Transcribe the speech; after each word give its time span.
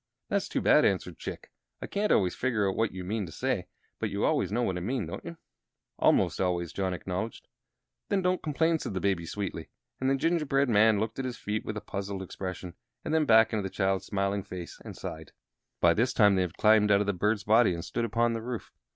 "That's 0.29 0.49
too 0.49 0.61
bad," 0.61 0.83
answered 0.83 1.19
Chick. 1.19 1.51
"I 1.79 1.85
can't 1.85 2.11
always 2.11 2.33
figure 2.33 2.67
out 2.67 2.75
what 2.75 2.91
you 2.91 3.03
mean 3.03 3.27
to 3.27 3.31
say; 3.31 3.67
but 3.99 4.09
you 4.09 4.25
always 4.25 4.51
know 4.51 4.63
what 4.63 4.75
I 4.75 4.79
mean, 4.79 5.05
don't 5.05 5.23
you?" 5.23 5.37
"Almost 5.99 6.41
always," 6.41 6.73
John 6.73 6.91
acknowledged. 6.91 7.47
"Then 8.09 8.23
don't 8.23 8.41
complain," 8.41 8.79
said 8.79 8.95
the 8.95 8.99
Baby, 8.99 9.27
sweetly; 9.27 9.69
and 9.99 10.09
the 10.09 10.15
gingerbread 10.15 10.69
man 10.69 10.99
looked 10.99 11.19
at 11.19 11.25
his 11.25 11.37
feet 11.37 11.63
with 11.65 11.77
a 11.77 11.81
puzzled 11.81 12.23
expression, 12.23 12.73
and 13.05 13.13
then 13.13 13.25
back 13.25 13.53
into 13.53 13.61
the 13.61 13.69
child's 13.69 14.07
smiling 14.07 14.41
face, 14.41 14.81
and 14.83 14.97
sighed. 14.97 15.33
[Illustration: 15.33 15.35
CHICK 15.37 15.37
DISCOVERS 15.37 15.69
A 15.69 15.77
TRAP 15.81 15.81
DOOR] 15.81 15.89
By 15.91 15.93
this 15.93 16.13
time 16.13 16.35
they 16.35 16.41
had 16.41 16.57
climbed 16.57 16.91
out 16.91 17.01
of 17.01 17.05
the 17.05 17.13
bird's 17.13 17.43
body 17.43 17.73
and 17.75 17.85
stood 17.85 18.05
upon 18.05 18.33
the 18.33 18.41
roof. 18.41 18.71